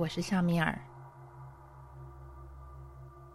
[0.00, 0.78] 我是夏米尔。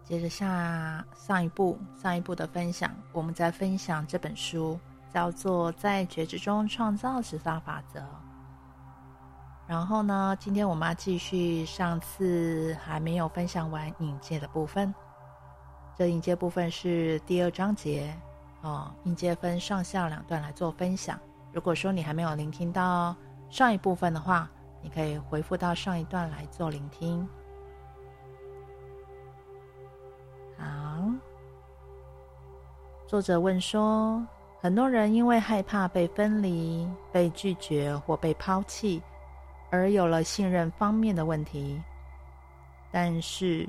[0.04, 4.80] 接着下上一部上一部的分享，我们在分享这本书，
[5.13, 7.99] 叫做《在觉知中创造十大法则》。
[9.67, 14.91] 然后呢，今天我们要继续上次还没有分享完引介的部分。
[15.95, 18.11] 这引介部分是第二章节
[18.61, 21.20] 哦，引介分上下两段来做分享。
[21.54, 23.16] 如果说你还没有聆听到
[23.52, 24.49] 上一部分的话，
[24.85, 27.27] 你可以回复到上一段来做聆听。
[30.55, 31.09] 好，
[33.07, 34.23] 作者问说，
[34.62, 39.02] 很多人因为害怕被分离、被拒绝或被抛弃，
[39.71, 41.81] 而有了信任方面的问题。
[42.91, 43.67] 但是，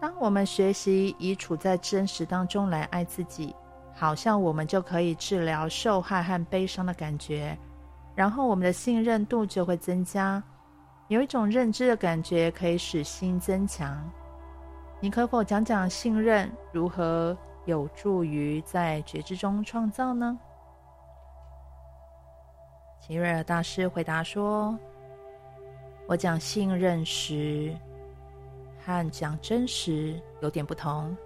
[0.00, 3.52] 当我们学习以处在真实当中来爱自己，
[3.92, 7.58] 好像我们就可以治疗受害和悲伤的感觉，
[8.16, 10.42] 然后我们的信任度就会增加。
[11.06, 14.02] 有一种认知的感觉可以使心增强。
[14.98, 20.36] 你可否讲讲信任如何有助于在觉知中创造呢？
[22.98, 24.76] 奇瑞尔大师回答说
[26.08, 27.76] ：“我讲信任时。”
[28.84, 31.16] 和讲真实有点不同，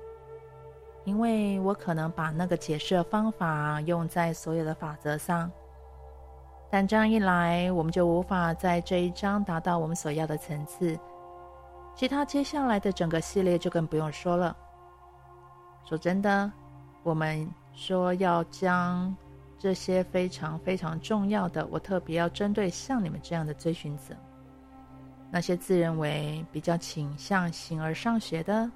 [1.04, 5.52] 因为我可能把那个解释的方法用在所有的法则上，
[6.70, 10.96] 但这样一来，我们就无法在这一章达到我们所要的层次。
[11.96, 14.56] 其他接下来的整个系列就更不用说了。
[15.84, 16.50] 说真的，
[17.02, 19.14] 我们说要将
[19.58, 24.14] 这些非常非常重要的，我特别要针对像你们这样的追寻者。
[25.32, 28.70] 那些自认为比较倾向形而上学的，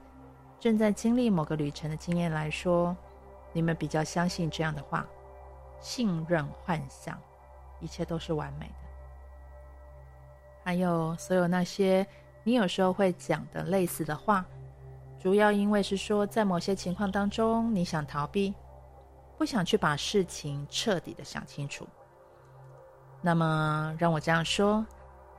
[0.59, 2.97] 正在经历某个旅程的经验来说，
[3.53, 5.07] 你们比较相信这样的话：
[5.81, 7.17] 信任幻想，
[7.81, 8.75] 一切都是完美的。
[10.65, 12.07] 还有所有那些
[12.43, 14.45] 你有时候会讲的类似的话，
[15.19, 18.55] 主要因为是说在某些情况当中，你想逃避，
[19.37, 21.87] 不想去把事情彻底的想清楚。
[23.21, 24.87] 那么，让我这样说。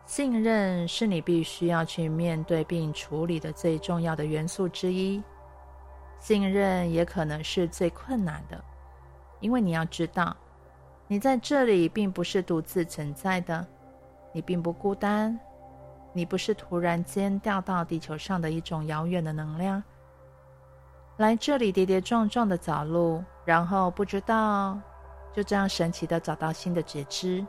[0.06, 5.24] 信任是你必须要去面对并处理的最重要的元素之一。
[6.20, 8.64] 信任也可能是最困难的，
[9.40, 10.36] 因为你要知道，
[11.08, 13.66] 你在这里并不是独自存在的，
[14.32, 15.40] 你并不孤单，
[16.14, 19.84] 你不是突然间掉到地球上的一种遥远的能量，
[21.18, 24.80] 来这里跌跌撞撞的找路，然后不知道，
[25.32, 27.46] 就这样神奇的找到新的觉知。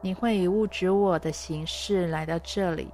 [0.00, 2.88] 你会以物质我的形式来到这里，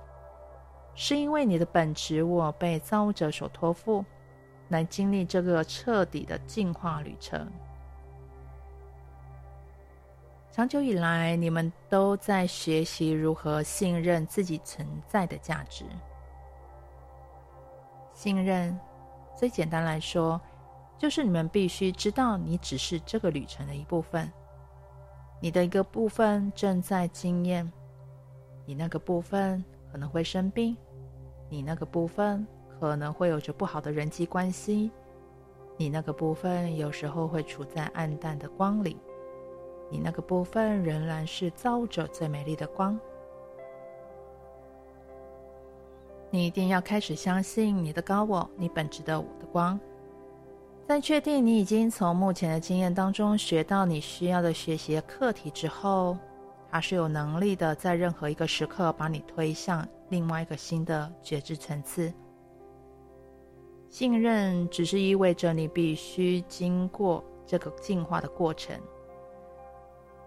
[0.95, 4.05] 是因为你的本质我被造物者所托付，
[4.71, 7.49] 来经历这个彻底的进化旅程。
[10.59, 15.85] 长久以来，你们都在学习如何信任自己存在的价值。
[18.13, 18.77] 信任，
[19.37, 20.41] 最简单来说，
[20.99, 24.29] 就是你们必须知道，你只是这个旅程的一部分。
[25.41, 27.73] 你的一个部分正在经验，
[28.67, 30.77] 你那个部分可能会生病，
[31.49, 32.45] 你那个部分
[32.81, 34.91] 可能会有着不好的人际关系，
[35.77, 38.97] 你那个部分有时候会处在暗淡的光里，
[39.91, 42.99] 你那个部分仍然是造着最美丽的光。
[46.31, 49.79] 你一定要开始相信你的高我，你本质的我的光。
[50.87, 56.17] 在确定你已经从目前的经验当中学到你需要的学习课题之后，
[56.71, 62.13] 它是有能力的，在任何一个时刻把你推向另外一个新的觉知层次。
[63.89, 68.79] 信任只是意味着你必须经过这个进化的过程，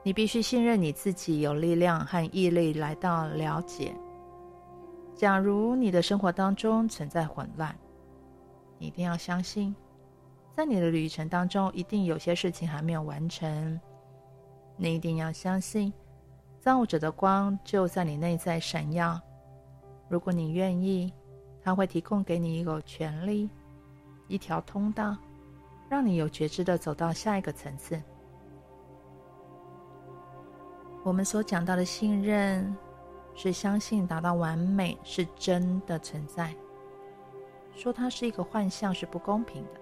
[0.03, 3.93] 你必须信任你自己有力量和毅力来到了解。
[5.15, 7.75] 假如你的生活当中存在混乱，
[8.79, 9.75] 你一定要相信。
[10.55, 13.79] 在你的旅程当中，一定有些事情还没有完成。
[14.75, 15.93] 你一定要相信，
[16.59, 19.21] 造物者的光就在你内在闪耀。
[20.09, 21.13] 如果你愿意，
[21.63, 23.47] 他会提供给你一个权利，
[24.27, 25.15] 一条通道，
[25.87, 28.01] 让你有觉知的走到下一个层次。
[31.03, 32.75] 我们所讲到的信任，
[33.33, 36.53] 是相信达到完美是真的存在。
[37.75, 39.81] 说它是一个幻象是不公平的。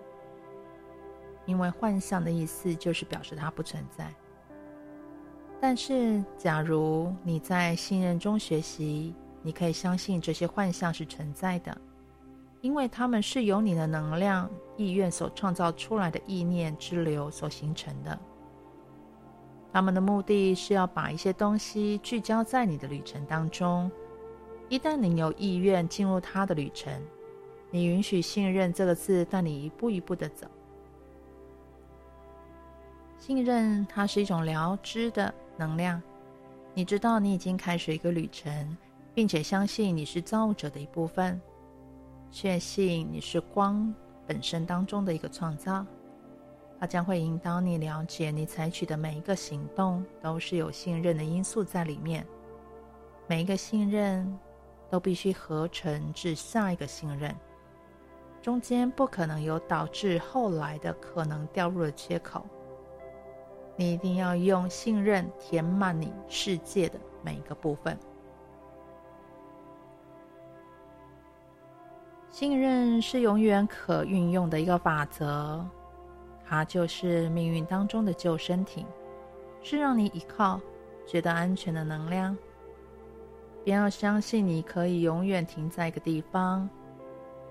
[1.46, 4.14] 因为幻象的意思就是表示它不存在。
[5.60, 11.76] 但是，假如你在信任中学习，你可以相信这些幻象是存在的，
[12.62, 18.18] 因为它们是由你的能量、意愿所创造出来的意念之流所形成的。
[19.72, 23.90] 他们的目的是要把一些东西聚焦在你的旅程当中，
[24.68, 26.92] 一旦你有意愿进入他的旅程，
[27.70, 30.48] 你允许“信任”这个字带你一步一步的走。
[33.20, 36.02] 信任，它是一种良知的能量。
[36.74, 38.78] 你知道你已经开始一个旅程，
[39.14, 41.40] 并且相信你是造物者的一部分，
[42.32, 43.94] 确信你是光
[44.26, 45.86] 本身当中的一个创造。
[46.80, 52.26] 它将会引导你了解，你采取的每一个行动都是有信任的因素在里面。
[53.28, 54.40] 每一个信任
[54.90, 57.36] 都必须合成至下一个信任，
[58.42, 62.46] 中间不可能有导致后来的可能掉入的缺口。
[63.76, 67.98] 你一定要用信任填满你世界的每一个部分。
[72.32, 75.66] 信任是永远可运用的一个法则，
[76.50, 78.84] 它就是命运当中的救生艇，
[79.62, 80.60] 是让你依靠、
[81.06, 82.36] 觉得安全的能量。
[83.64, 86.68] 不要相信你可以永远停在一个地方，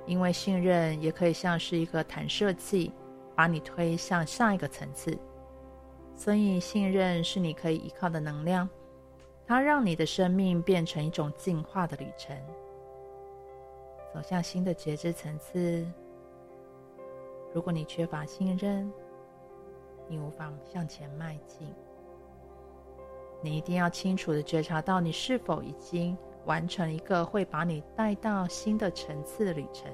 [0.05, 2.91] 因为信任也可以像是一个弹射器，
[3.37, 5.17] 把你推向下一个层次。
[6.17, 8.69] 所以，信任是你可以依靠的能量，
[9.47, 12.37] 它让你的生命变成一种进化的旅程，
[14.13, 15.87] 走向新的觉知层次。
[17.59, 18.89] 如果你缺乏信任，
[20.07, 21.75] 你无法向前迈进。
[23.43, 29.91] 你一定要清楚的觉察到，你是否已经完成一个会把你带到新的层次的旅程。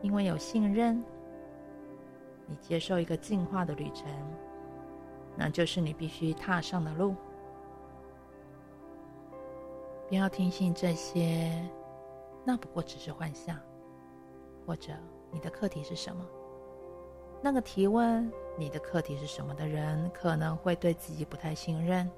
[0.00, 1.04] 因为有信任。
[2.46, 4.06] 你接受一个进化的旅程，
[5.36, 7.14] 那就是你必须踏上的路。
[10.08, 11.52] 不要听信这些，
[12.46, 13.54] 那不过只是幻象。
[14.66, 14.94] 或者
[15.32, 16.24] 你的课题是什么？
[17.42, 22.08] 那个提问你的课题是什么的人，可能会对自己不太信任。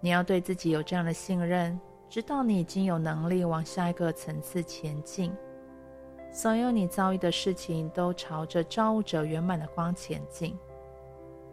[0.00, 1.78] 你要对自己有这样的信任，
[2.08, 5.32] 知道你已经有能力往下一个层次前进。
[6.32, 10.56] 所有你遭遇的事情都朝着造物者圆满的光前进，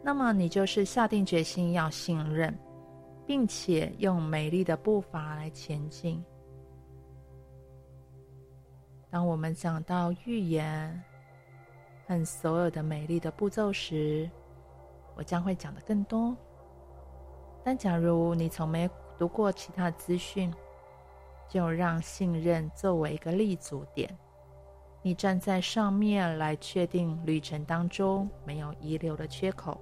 [0.01, 2.57] 那么你就是下定决心要信任，
[3.25, 6.23] 并且用美丽的步伐来前进。
[9.09, 11.03] 当我们讲到预言
[12.07, 14.29] 和所有的美丽的步骤时，
[15.15, 16.35] 我将会讲的更多。
[17.63, 20.53] 但假如你从没读过其他资讯，
[21.47, 24.15] 就让信任作为一个立足点。
[25.01, 29.79] 你站在上面来确定旅程当中没有遗留的缺口，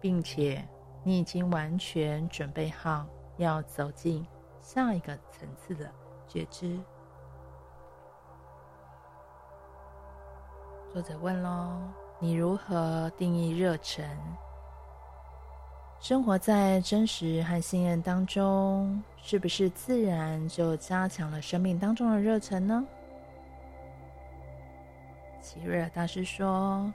[0.00, 0.66] 并且
[1.02, 4.26] 你已经完全准备好要走进
[4.60, 5.92] 下一个层次的
[6.26, 6.78] 觉知。
[10.92, 11.78] 作者问喽：
[12.18, 14.04] 你如何定义热忱？
[15.98, 22.84] 生活在真实和信任当中，是不是自然就加强了生命当中的热忱呢？
[25.40, 26.92] 齐瑞尔大师说：“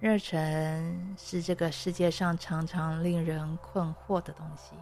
[0.00, 4.72] 热忱是这个世界上常常令人困惑的东西。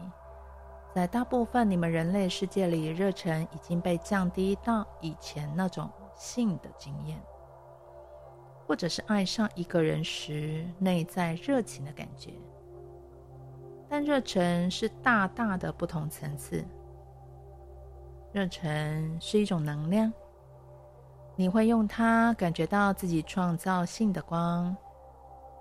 [0.94, 7.20] 在大部分你们人类世界里，热忱已经被降低到以前那种性的经验，
[8.70, 12.30] 或者是爱上一个人时内在热情的感觉。
[13.88, 16.64] 但热忱是大大的不同层次。
[18.32, 20.12] 热忱是一种能量。”
[21.34, 24.76] 你会用它感觉到自己创造性的光。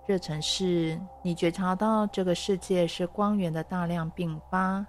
[0.05, 4.85] 热忱是你觉察到这个世界是光源的大量并发，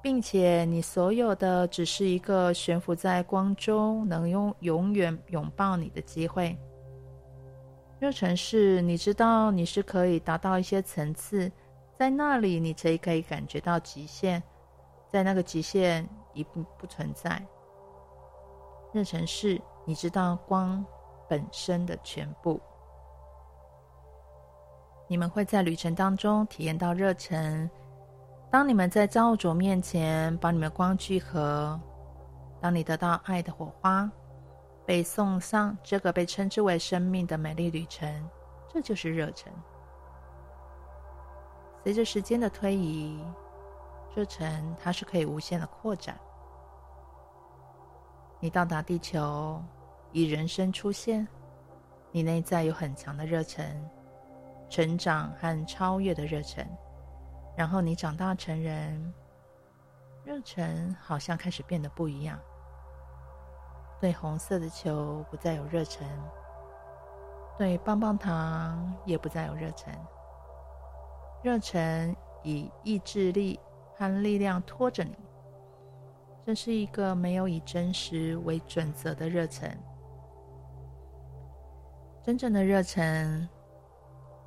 [0.00, 6.56] 并且你所有的只是一个悬浮在光中，能拥永远拥抱你的机会。
[8.00, 11.50] 热忱是你知道你是可以达到一些层次，
[11.98, 14.42] 在那里你才可以感觉到极限，
[15.08, 17.42] 在那个极限已不不存在。
[18.92, 19.60] 热忱是。
[19.88, 20.84] 你知道光
[21.26, 22.60] 本身的全部。
[25.08, 27.70] 你们会在旅程当中体验到热忱。
[28.50, 31.80] 当你们在造物主面前把你们光聚合，
[32.60, 34.12] 当你得到爱的火花，
[34.88, 38.26] 被送上这个被称之为生命的美丽旅程，
[38.72, 39.52] 这就是热忱。
[41.84, 43.22] 随着时间的推移，
[44.16, 46.18] 热忱它是可以无限的扩展。
[48.40, 49.62] 你到达地球。
[50.10, 51.28] 以人生出现，
[52.10, 53.62] 你内在有很强的热忱，
[54.70, 56.66] 成长和超越的热忱。
[57.54, 59.12] 然后你长大成人，
[60.24, 62.40] 热忱好像开始变得不一样。
[64.00, 66.06] 对红色的球不再有热忱，
[67.56, 69.92] 对棒棒糖也不再有热忱。
[71.42, 73.58] 热忱以意志力
[73.96, 75.16] 和力量拖着你。
[76.46, 79.76] 这是一个没有以真实为准则的热忱。
[82.22, 83.48] 真正的热忱，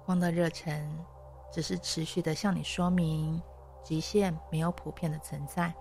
[0.05, 0.81] 光的热忱，
[1.51, 3.41] 只是持续的向你说明，
[3.84, 5.74] 极限没有普遍的存在。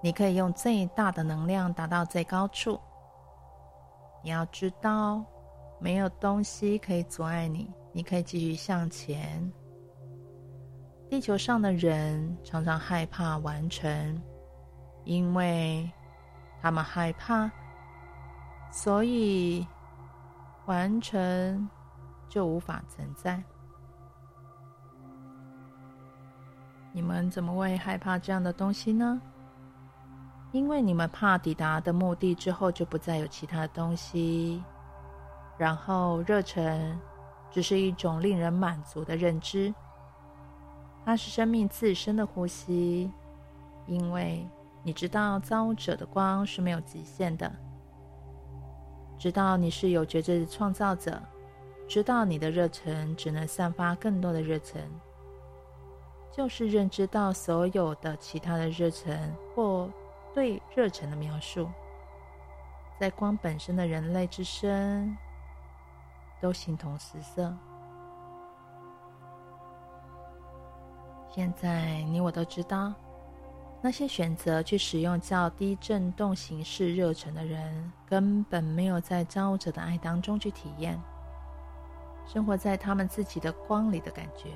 [0.00, 2.80] 你可以用最大的能量达到最高处。
[4.22, 5.24] 你要知道，
[5.78, 9.52] 没有东西可以阻碍你，你可以继续向前。
[11.08, 14.22] 地球上的人常常害怕完成。
[15.04, 15.90] 因为
[16.60, 17.50] 他们害怕，
[18.70, 19.66] 所以
[20.66, 21.68] 完成
[22.28, 23.42] 就无法存在。
[26.92, 29.20] 你们怎么会害怕这样的东西呢？
[30.52, 34.62] 因为你们怕抵达的目的之后就不再有其他的东西，
[35.58, 36.98] 然后热忱
[37.50, 39.74] 只是一种令人满足的认知，
[41.04, 43.10] 它是生命自身的呼吸，
[43.86, 44.48] 因为。
[44.84, 47.48] 你知道造物者的光是没有极限的，
[49.16, 51.22] 知道你是有觉知的创造者，
[51.86, 54.82] 知道你的热忱只能散发更多的热忱，
[56.32, 59.88] 就是认知到所有的其他的热忱或
[60.34, 61.68] 对热忱的描述，
[62.98, 65.16] 在光本身的人类之身
[66.40, 67.54] 都形同实色。
[71.28, 72.92] 现在你我都知道。
[73.84, 80.96] 那些选择去使用较低振动形式热忱的人，根本没有在造物者的爱当中去体验，
[82.24, 84.50] 生活在他们自己的光里的感觉。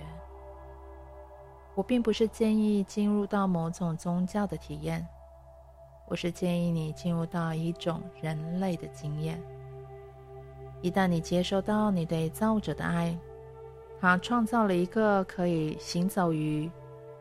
[1.74, 5.04] 我并不是建议进入到某种宗教的体验，
[6.06, 9.42] 我是建议你进入到一种人类的经验。
[10.80, 13.18] 一旦你接受到你对造物者的爱，
[14.00, 16.70] 他创造了一个可以行走于。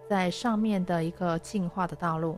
[0.08, 2.38] 在上面的一个进化的道路，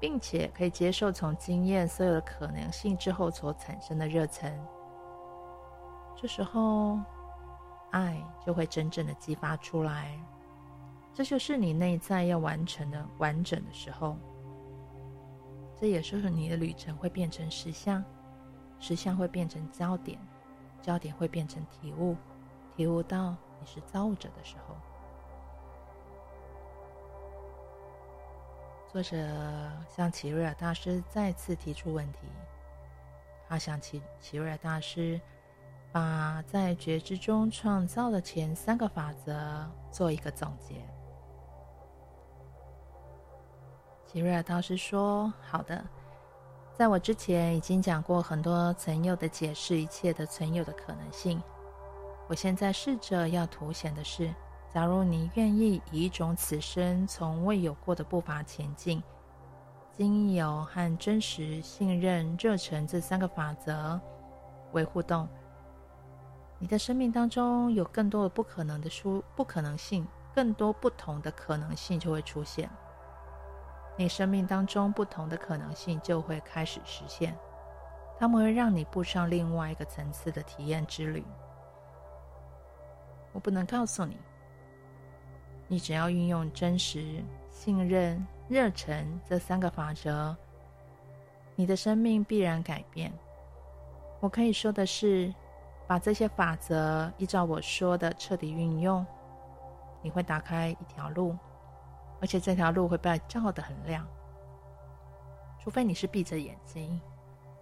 [0.00, 4.50] 并且可以接受从经验所有的可能性之后所产生的热忱，
[6.16, 6.98] 这时候
[7.90, 10.18] 爱就会真正的激发出来。
[11.12, 14.16] 这就是你内在要完成的完整的时候。
[15.80, 18.04] 这也就是你的旅程会变成实相，
[18.80, 20.18] 实相会变成焦点，
[20.82, 22.16] 焦点会变成体悟，
[22.76, 24.74] 体悟到你是造物者的时候。
[28.90, 29.16] 作者
[29.94, 32.20] 向奇瑞尔大师再次提出问题，
[33.46, 35.20] 他想奇奇瑞尔大师
[35.92, 40.82] 把在觉知中创造的前三个法则做一个总结。
[44.10, 45.84] 奇瑞尔大师说：“好的，
[46.72, 51.42] 在我之前已经讲过很多曾有的解释一切的存有的可能性，
[52.26, 54.34] 我现在试着要凸显的是。”
[54.72, 59.02] 假如你愿意以一种此生从未有过的步伐前进，
[59.94, 64.00] 经由和真实、信任、热忱这三个法则
[64.72, 65.28] 为互动，
[66.58, 72.70] 你的生命当中有更多的不可能的出不可能性，更多不同的可能性就会出现。
[73.98, 77.36] 你生命当中不同的可能性就会开始实现，
[78.16, 81.24] 他们会让你步上另外一个层次的体验之旅。
[83.32, 84.16] 我不能告诉你。
[85.66, 90.34] 你只要运用真实、信任、热忱这三个法则，
[91.56, 93.12] 你的生命必然改变。
[94.20, 95.34] 我可以说的是，
[95.88, 99.04] 把这些法则依照我说的彻底运用，
[100.02, 101.36] 你会打开一条路，
[102.20, 104.06] 而且这条路会被照得很亮。
[105.62, 107.00] 除非你是闭着眼睛，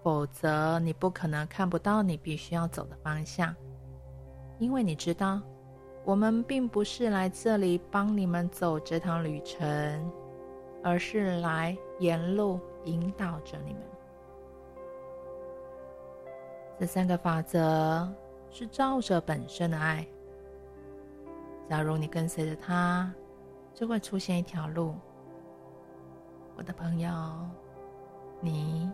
[0.03, 3.55] 否则你不可能看不到你必须要走的方向，
[4.59, 5.41] 因为你知道。
[6.05, 10.09] 我们并不是来这里帮你们走这趟旅程，
[10.81, 13.83] 而是来沿路引导着你们。
[16.79, 18.09] 这三个法则
[18.53, 20.07] 是照着本身的爱。
[21.69, 23.13] 假如你跟随着它，
[23.77, 24.95] 就会出现一条路。
[26.57, 27.11] 我的朋友，
[28.41, 28.91] 你，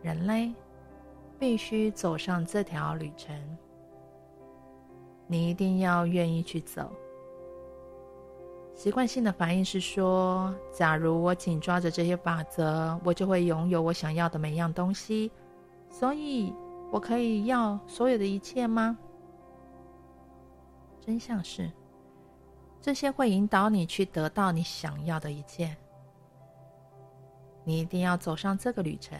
[0.00, 0.54] 人类，
[1.40, 3.36] 必须走上这条旅程。
[5.26, 6.88] 你一定要愿意去走。
[8.76, 15.32] 习惯性的反应是说：“假如我紧抓着这些法则，我就会拥有我想要的每样东西。
[15.88, 16.54] 所以，
[16.92, 18.96] 我可以要所有的一切吗？”
[21.04, 21.70] 真相是，
[22.80, 25.76] 这些会引导你去得到你想要的一切。
[27.64, 29.18] 你一定要走上这个旅程。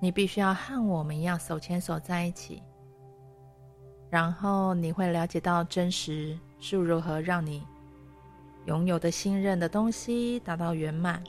[0.00, 2.62] 你必须要和我们一样手牵手在一起。
[4.10, 7.66] 然后你会了解到真实是如何让你
[8.66, 11.22] 拥有的信任的东西达到圆满，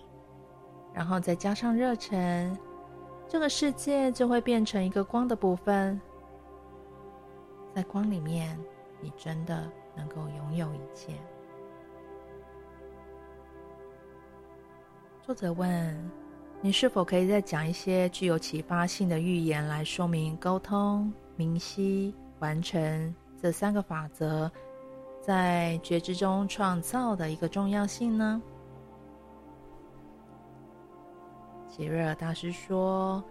[0.94, 2.58] 然后再加上热忱，
[3.28, 6.00] 这个世界就会变成一个光的部分。
[7.74, 8.58] 在光里面，
[9.02, 11.14] 你真的能够拥有一切。
[15.22, 16.12] 作者问：
[16.62, 24.52] 你是否可以再讲一些具有启发性的寓言来说明沟通、明晰、完成这三个法则
[25.22, 28.42] 在觉知中创造的一个重要性呢？
[31.68, 33.24] 吉瑞尔大师说。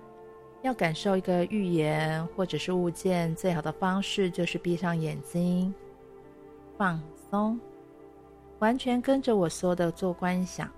[0.63, 5.75] 要感受一个寓言或者是物件，最好的方式就是闭上眼睛，
[6.77, 7.01] 放
[7.31, 7.59] 松，
[8.59, 10.69] 完全跟着我说的做观想。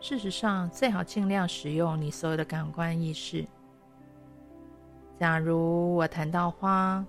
[0.00, 3.44] 事实上，最好尽量使用你所有的感官意识。
[5.18, 7.04] 假如我谈到花，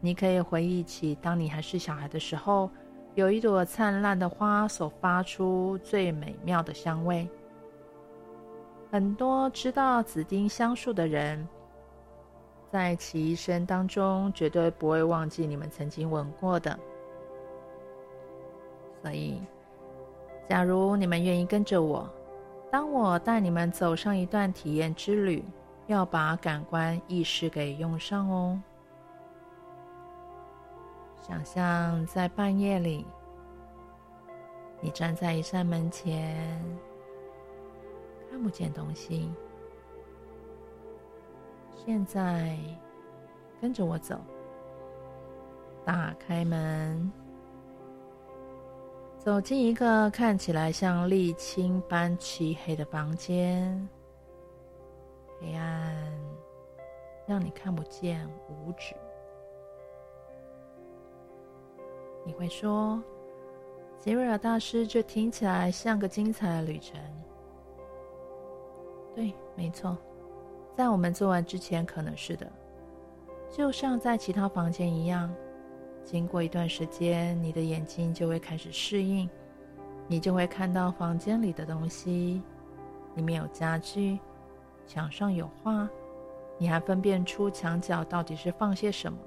[0.00, 2.70] 你可以回忆起当你还是小孩的时候，
[3.14, 7.26] 有一朵灿烂的花所发出最美妙的香味。
[8.90, 11.48] 很多知道紫丁香树的人，
[12.70, 16.78] 在其一生当中绝对不会忘记你们曾经吻过的。
[19.02, 19.40] 所以，
[20.48, 22.08] 假如你们愿意跟着我，
[22.70, 25.44] 当我带你们走上一段体验之旅，
[25.86, 28.60] 要把感官意识给用上哦。
[31.22, 33.06] 想象在半夜里，
[34.80, 36.62] 你站在一扇门前。
[38.30, 39.30] 看不见东西。
[41.88, 42.54] 现在
[43.62, 44.20] 跟着我走，
[45.86, 47.10] 打开门，
[49.16, 53.88] 走进一个看起来像沥青般漆黑的房间。
[55.40, 55.96] 黑暗
[57.26, 58.94] 让你看不见五指。
[62.22, 63.02] 你会说
[63.98, 67.00] ：“杰瑞尔大师，这听起来像个精彩的旅程。”
[69.16, 69.96] 对，没错，
[70.78, 72.48] 在我们做完之前，可能是的，
[73.50, 75.28] 就像在其他房间一样。
[76.04, 79.28] 经过一段时间，你的眼睛就会开始适应，
[80.06, 82.40] 你就会看到房间里的东西，
[83.16, 84.20] 里面有家具，
[84.86, 85.88] 墙上有画，
[86.58, 89.18] 你还分辨出墙角到底是放些什么。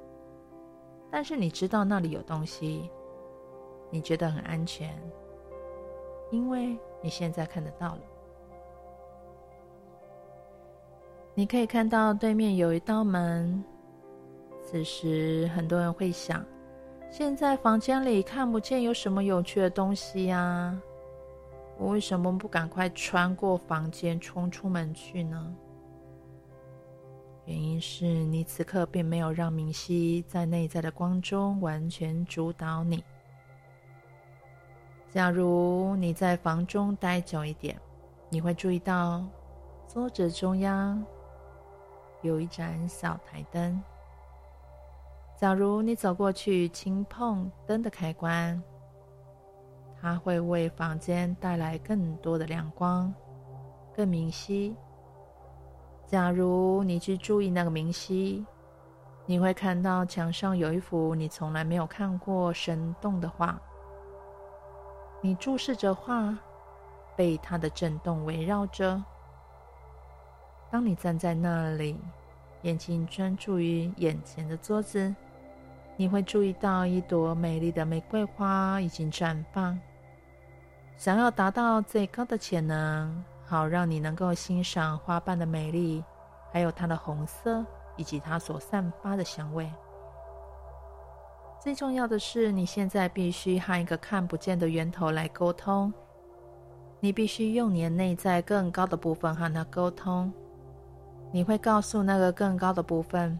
[1.11, 2.89] 但是你知道那里有东西，
[3.89, 4.97] 你觉得很安全，
[6.31, 8.01] 因为你现在看得到了。
[11.41, 13.63] 你可以看到对面有一道门。
[14.61, 16.45] 此时，很多人会想：
[17.09, 20.79] 现在房间里看不见有什么有趣的东西呀？
[21.79, 25.51] 我为什么不赶快穿过房间冲出门去呢？
[27.45, 33.03] 原因是你此刻并没有让明晰在内在的光中完全主导你。
[35.09, 37.75] 假如你在房中待久一点，
[38.29, 39.25] 你会注意到
[39.87, 41.03] 桌子中央。
[42.21, 43.81] 有一盏小台灯。
[45.37, 48.61] 假如你走过去轻碰灯的开关，
[49.99, 53.13] 它会为房间带来更多的亮光，
[53.95, 54.75] 更明晰。
[56.05, 58.45] 假如你去注意那个明晰，
[59.25, 63.59] 你会看到墙上有一幅你从来没有看过生动的画。
[65.21, 66.37] 你注视着画，
[67.15, 69.01] 被它的震动围绕着。
[70.71, 71.99] 当你站在那里，
[72.61, 75.13] 眼睛专注于眼前的桌子，
[75.97, 79.77] 你会注意到一朵美丽的玫瑰花已经绽放。
[80.95, 86.01] 想要达到最高的潜能，好让你能够欣赏花瓣的美丽，
[86.53, 87.65] 还有它的红色
[87.97, 89.69] 以及它所散发的香味。
[91.59, 95.93] 最重要的是，你现在必须和一个看不见的源头来沟通。
[97.01, 100.31] 你必须用你的内在更高的部分和它沟通。
[101.31, 103.39] 你会告诉那个更高的部分，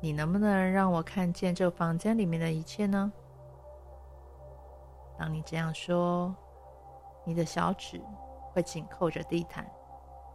[0.00, 3.12] 你能不能让我看见这房间里面的一切呢？
[5.16, 6.34] 当你这样说，
[7.24, 8.00] 你的小指
[8.52, 9.64] 会紧扣着地毯，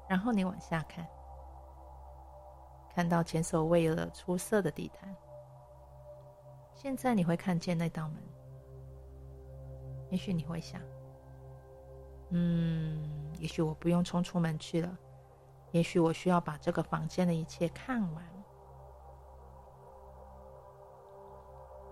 [0.07, 1.05] 然后你往下看，
[2.93, 5.13] 看到前所未有的出色的地毯。
[6.73, 8.17] 现在你会看见那道门。
[10.11, 10.79] 也许你会想，
[12.29, 13.01] 嗯，
[13.39, 14.97] 也许我不用冲出门去了。
[15.75, 18.23] 也许我需要把这个房间的一切看完，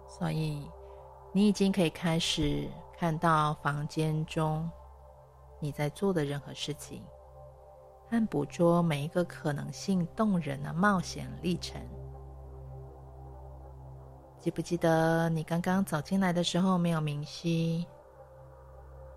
[0.07, 0.71] 所以
[1.33, 4.71] 你已经可以开始看到房间中
[5.59, 7.03] 你在做的任何事情，
[8.09, 11.81] 和捕捉每一个可能性动人的冒险历程。
[14.39, 17.85] 记不记得你刚刚走进来的时候没有明晰？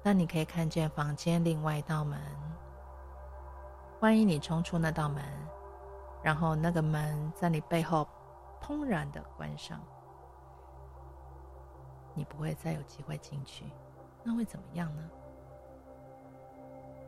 [0.02, 2.18] 但你可以看见房间另外一道门。
[4.07, 5.21] 欢迎你冲出那道门，
[6.23, 8.07] 然后那个门在你背后
[8.62, 9.81] 砰然的关上，
[12.14, 13.64] 你不会再有机会进去。
[14.23, 15.03] 那会怎么样呢？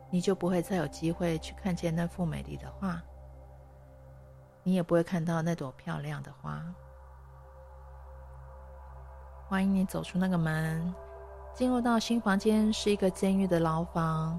[0.09, 3.01] 你就不会再有机会去看见那幅美丽的画，
[4.61, 6.61] 你也不会看到那朵漂亮的花。
[9.47, 10.93] 欢迎你走出那个门，
[11.53, 14.37] 进入到新房间，是一个监狱的牢房。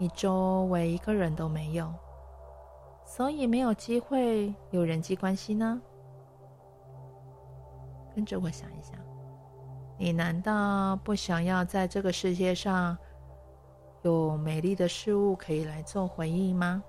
[0.00, 1.92] 你周围一个人都没有，
[3.04, 5.78] 所以没有机会有人际关系呢。
[8.14, 8.98] 跟着我想一想，
[9.98, 12.96] 你难道不想要在这个世界上
[14.00, 16.82] 有美丽的事物可以来做回忆吗？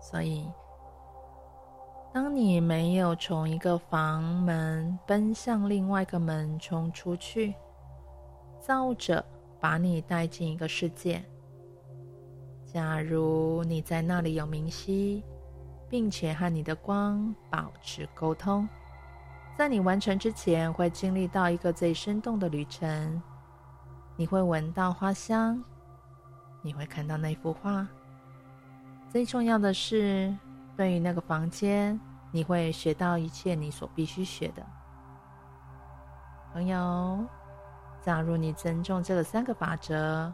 [0.00, 0.50] 所以。
[2.12, 7.54] 当你没有从一个房门奔向另外一个门冲出去，
[8.58, 9.24] 造物者
[9.60, 11.22] 把你带进一个世界。
[12.64, 15.22] 假如你在那里有明晰，
[15.88, 18.68] 并且和你的光保持沟通，
[19.56, 23.22] 在你完成之前，会经历到一个最生动的旅程。
[24.16, 25.62] 你会闻到花香，
[26.62, 27.86] 你会看到那幅画。
[29.08, 30.34] 最重要的是。
[30.76, 34.64] 对于那个房间，你会学到一切你所必须学的。
[36.54, 37.26] 朋友，
[38.02, 40.32] 假如你尊重这个三个法则，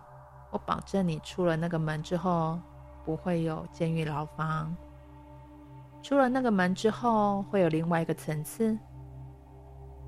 [0.51, 2.59] 我保证你出了那个门之后，
[3.05, 4.75] 不会有监狱牢房。
[6.03, 8.79] 出了那个门之后，会有另外一个层次。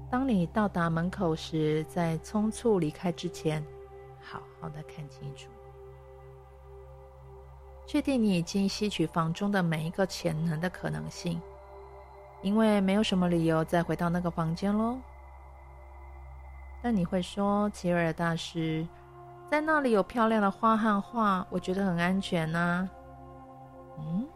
[0.09, 3.63] 当你到达门口时，在匆促离开之前，
[4.23, 5.49] 好好的看清楚。
[7.87, 11.41] 确定你已经吸取房中的每一个潜能的可能性，
[12.43, 14.99] 因为没有什么理由再回到那个房间喽。
[16.83, 18.87] 但你会说，齐尔大师，
[19.51, 22.89] 在那里有漂亮的花和画，我觉得很安全呐。
[23.99, 24.27] 嗯，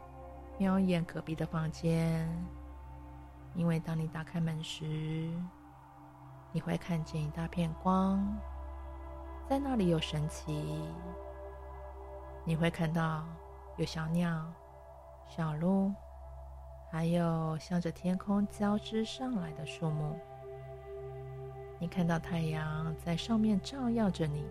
[0.59, 2.29] 瞄一眼隔壁的房间，
[3.55, 5.31] 因为当你打开门时，
[6.51, 8.27] 你会看见一大片光，
[9.49, 10.81] 在那里有神奇，
[12.45, 13.25] 你会看到。
[13.79, 14.45] 有小鸟、
[15.27, 15.91] 小鹿，
[16.91, 20.15] 还有向着天空交织上来的树木。
[21.83, 24.47] 你看到太阳在上面照耀着你，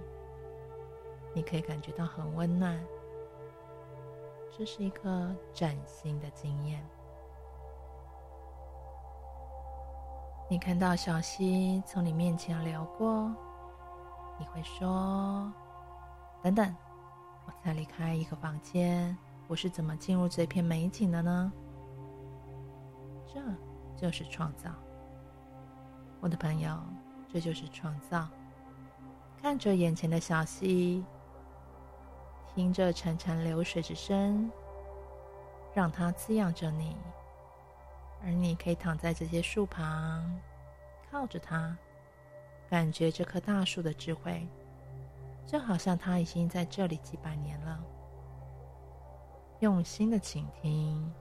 [1.34, 2.78] 你可以感觉到很温暖。
[4.52, 6.86] 这是一个崭新的经验。
[10.50, 13.34] 你看到小溪从你面前流过，
[14.38, 15.50] 你会说
[16.44, 16.76] ：“等等。”
[17.48, 19.18] 我才离开一个房间，
[19.48, 21.50] 我是怎么进入这片美景的呢？
[23.26, 23.42] 这
[23.96, 24.70] 就是创造，
[26.20, 26.78] 我的朋友，
[27.32, 28.28] 这就是创造。
[29.42, 31.04] 看着眼前的小溪，
[32.54, 34.52] 听着潺潺流水之声，
[35.74, 36.96] 让它滋养着你，
[38.24, 40.40] 而你可以躺在这些树旁，
[41.10, 41.78] 靠着它，
[42.70, 44.48] 感觉这棵大树的智慧。
[45.48, 47.84] 就好像他已经在这里几百年了。
[49.60, 51.14] 用心的倾听，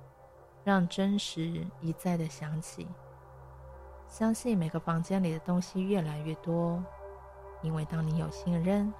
[0.62, 2.86] 让真实一再的响起。
[4.10, 6.84] 相信每个房间里的东西越来越多，
[7.62, 8.92] 因为当你有信任，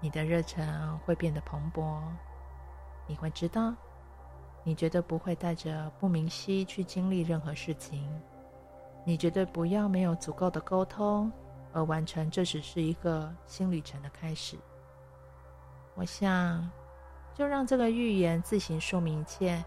[0.00, 2.00] 你的热忱会变得蓬勃。
[3.08, 3.74] 你会知道，
[4.62, 8.08] 你绝对不会带着不明晰去经历任何事情。
[9.04, 11.30] 你绝对不要没有足够的沟通。
[11.72, 14.56] 而完成，这只是一个新旅程的开始。
[15.94, 16.70] 我想，
[17.34, 19.62] 就让这个预言自行说明一切。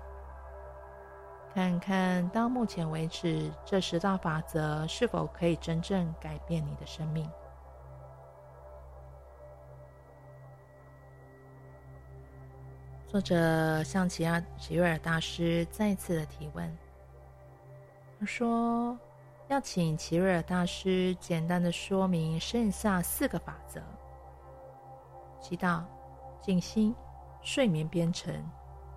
[1.53, 7.29] 看看到目前为止，这十大法则是否可以真正改变你的生命？
[13.07, 16.77] 作者向齐亚奇瑞尔大师再次的提问，
[18.19, 18.97] 他说。
[19.47, 23.81] 要请奇瑞尔大师简单的说明剩下四个法则：
[25.41, 25.81] 祈祷、
[26.39, 26.95] 静心、
[27.41, 28.47] 睡眠编程、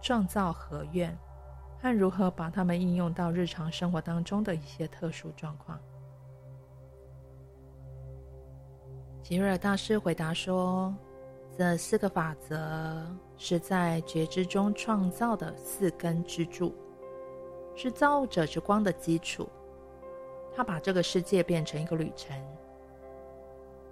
[0.03, 1.19] 创造合愿，
[1.83, 5.77] 和如何把它们应用到日常生活当中的一些特殊状况。
[9.21, 10.95] 吉瑞尔大师回答说
[11.59, 13.05] ：“这四个法则
[13.37, 16.73] 是在觉知中创造的四根支柱，
[17.75, 19.49] 是造物者之光的基础。”
[20.55, 22.37] 他把这个世界变成一个旅程。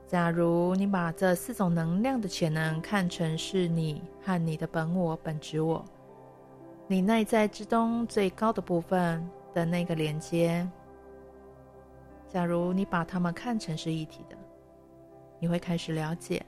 [0.06, 5.84] 假如你把这四种能量的潜能看成是你和你的本我、本质我，
[6.90, 9.24] 你内在之中最高的部分，
[9.54, 10.68] 的那个连接。
[12.28, 14.36] 假如你把它们看成是一体的，
[15.38, 16.44] 你会开始了解，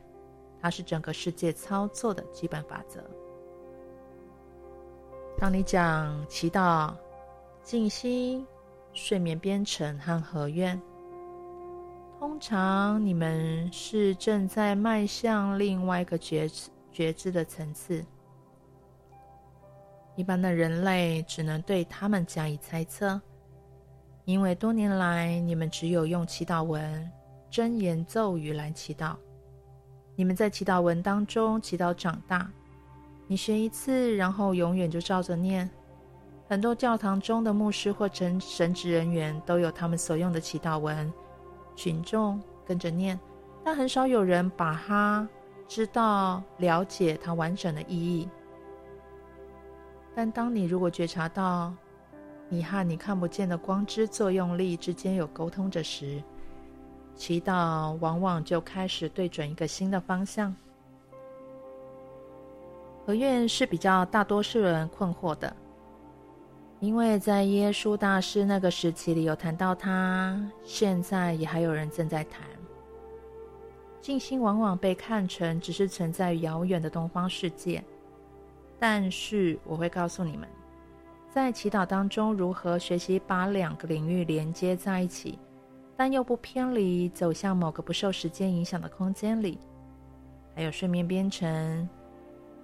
[0.60, 3.00] 它是整个世界操作的基本法则。
[5.38, 6.92] 当你讲祈祷、
[7.62, 8.44] 静心、
[8.92, 10.76] 睡眠编程和合愿，
[12.18, 18.04] 通常你们是正在迈向另外一个觉知觉知的层次。
[20.14, 23.20] 一般的人类只能对他们加以猜测。
[24.24, 27.10] 因为多年来，你们只有用祈祷文、
[27.50, 29.16] 真言咒语来祈祷。
[30.14, 32.48] 你们在祈祷文当中祈祷长大。
[33.26, 35.68] 你学一次，然后永远就照着念。
[36.48, 41.10] 很多教堂中的牧师或神神职人员都有他们所用的祈祷文，
[41.74, 43.18] 群众跟着念，
[43.64, 45.26] 但很少有人把它
[45.66, 48.28] 知道、了解它完整的意义。
[50.14, 51.72] 但当你如果觉察到，
[52.48, 56.22] 你和你看不见的光之作用力之间有沟通着时，
[57.16, 60.54] 祈祷往往就开始对准一个新的方向。
[63.04, 65.56] 合愿是比较大多数人困惑的，
[66.78, 72.42] 因为在耶稣大师那个时期里有谈到他，现在也还有人正在谈。
[74.00, 77.82] 静心往往被看成只是存在于遥远的东方世界，
[78.82, 80.48] 但是我会告诉你们。
[81.30, 85.38] 在祈祷当中，如何学习把两个领域连接在一起，
[85.96, 89.56] 但又不偏离走向某个不受时间影响的空间里？
[90.56, 91.88] 还有睡眠编程，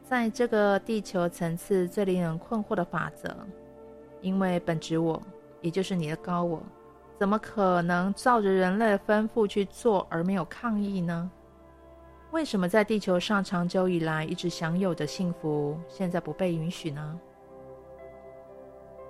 [0.03, 3.33] 在这个地球层次最令人困惑的法则，
[4.21, 5.23] 因为本质我，
[5.61, 6.61] 也就是你的高我，
[7.17, 11.31] 怎么可能照着人类的吩咐去做而没有抗议呢？
[12.31, 17.19] 为什么在地球上长久以来一直享有的幸福，现在不被允许呢？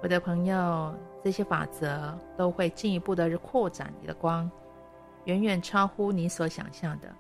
[0.01, 4.49] 我的朋友，这些法则都会进一步的扩展你的光，
[5.25, 7.13] 远远超乎你所想象的。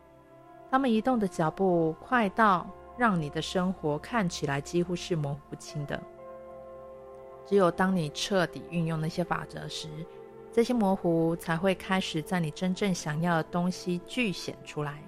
[0.70, 6.00] 他们移动的脚步快到让你的生活看起来几乎是模糊不清的。
[7.44, 9.88] 只有当你彻底运用那些法则时，
[10.52, 15.02] 这些模糊才会开始在你真正想要的东西具显出来，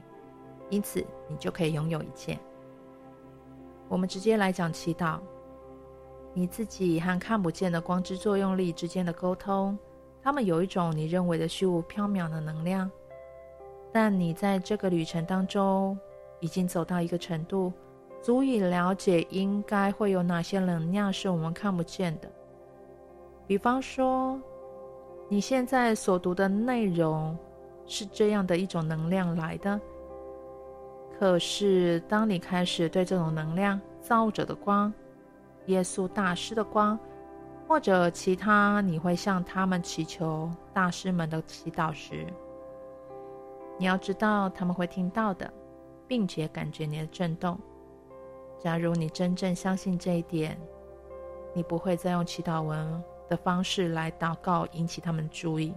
[0.71, 2.39] 因此你就可以拥有一切。
[3.89, 5.19] 我们直接来讲祈祷。
[6.33, 9.77] 你自己和看不见的光之作用力之间的沟通，
[10.23, 12.89] 他们有一种你认为的虚无缥缈的能量，
[13.93, 15.99] 但你在这个旅程当中
[16.39, 17.73] 已经走到一个程度，
[18.23, 22.31] 足以了解应该会有哪些能量是我们看不见的。
[23.49, 24.41] 比方说，
[25.29, 27.37] 你现在所读的内容
[27.87, 29.81] 是这样的一种能量来的，
[31.21, 34.91] 可是当你开始对这种能量造物者的光，
[35.67, 36.99] 耶稣大师的光，
[37.69, 42.27] 或者其他你会向他们祈求大师们的祈祷时，
[43.79, 45.53] 你要知道他们会听到的，
[46.09, 47.61] 并且感觉你的震动。
[48.59, 50.59] 假如你真正相信这一点，
[51.53, 55.75] 你不会再用祈祷文的方式来祷告引起他们注意。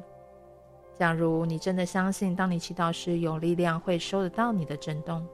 [1.00, 5.28] 假如你真的相信，当你祈祷时有力量会收得到你的震动，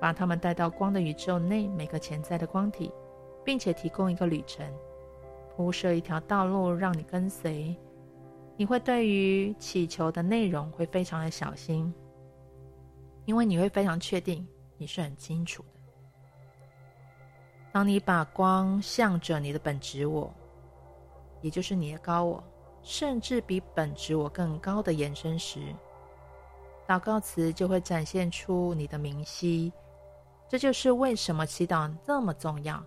[0.00, 2.92] 把他们带到光的宇宙内每个潜在的光体。
[3.44, 4.64] 并且提供一个旅程，
[5.50, 7.76] 铺设一条道路让你跟随。
[8.56, 11.92] 你会对于祈求的内容会非常的小心，
[13.24, 15.80] 因为你会非常确定你是很清楚的。
[17.72, 20.32] 当你把光向着你的本质我，
[21.40, 22.44] 也就是你的高我，
[22.82, 25.60] 甚至比本质我更高的延伸时，
[26.86, 29.72] 祷告词就会展现出你的明晰。
[30.48, 32.82] 这就是为什么祈祷那么重要。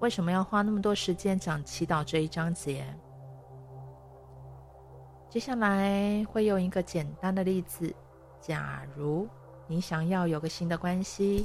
[0.00, 2.86] 为什么要花那么多时间讲祈祷这一章节？
[5.28, 7.94] 接下来会用一个简单的例子：
[8.40, 9.28] 假如
[9.66, 11.44] 你想要有个新的关系，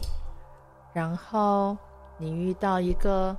[0.94, 1.78] 然后
[2.18, 3.36] 你遇到一个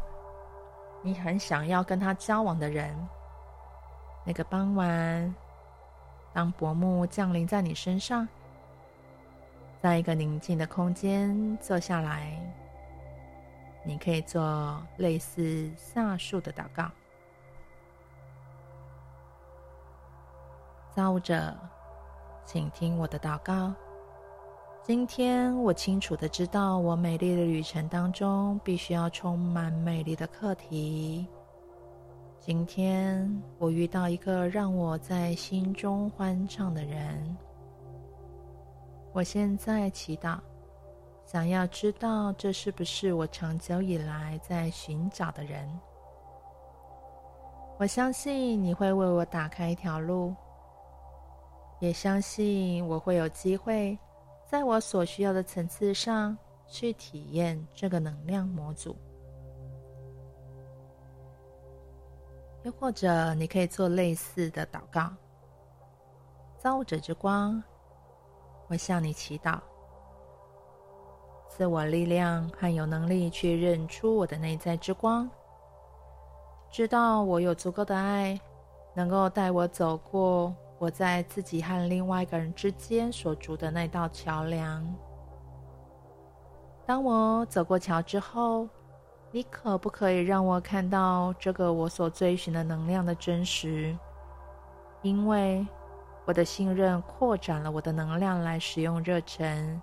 [1.03, 2.97] 你很想要跟他交往的人，
[4.31, 5.35] 那个傍晚，
[6.33, 8.29] 当薄暮降临在你身上，
[9.83, 12.41] 在一个宁静的空间坐下来。
[13.83, 16.89] 你可以做类似下述的祷告：
[20.95, 21.53] 造物者，
[22.45, 23.75] 请听我的祷告。
[24.85, 31.27] 今天我清楚的知道，我美丽的旅程当中必须要充满美丽的课题。
[32.43, 37.37] 今天我遇到一个让我在心中欢畅的人。
[39.13, 40.39] 我现在祈祷。
[41.27, 45.69] 想要知道这是不是我长久以来在寻找的人？
[47.79, 50.35] 我相信你会为我打开一条路，
[51.79, 53.97] 也相信我会有机会
[54.47, 58.97] 在我所需要的层次上去体验这个能量模组。
[62.63, 65.11] 又或者，你可以做类似的祷告：
[66.59, 67.63] 造物者之光，
[68.69, 69.59] 我向你祈祷，
[71.49, 75.29] 赐我力量和有能力去认出我的内在之光。
[76.71, 78.39] 知道我有足够的爱，
[78.95, 84.87] 能够带我走过我在自己和另外一个人之间所筑的那道桥梁。
[86.87, 88.69] 当我走过桥之后，
[89.33, 93.97] 你可不可以让我看到这个我所追寻的能量的真实？
[95.03, 95.65] 因为
[96.25, 99.81] 我的信任扩展了我的能量来使用热忱，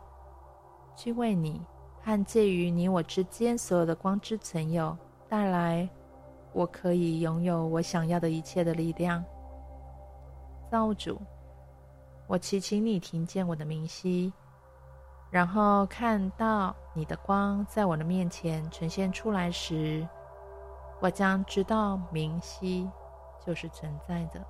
[0.96, 1.66] 去为你
[2.04, 4.96] 和介于你我之间所有的光之存有
[5.30, 5.88] 带来。
[6.54, 9.24] 我可以拥有我想要的一切的力量，
[10.72, 11.22] 造物主，
[12.26, 14.34] 我祈请你听见我的明晰，
[15.30, 20.06] 然后看到你的光在我的面前呈现出来时，
[21.00, 22.90] 我将知道明晰
[23.46, 24.44] 就是存在的。